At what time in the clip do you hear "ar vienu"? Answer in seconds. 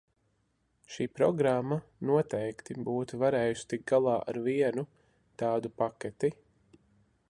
4.33-4.89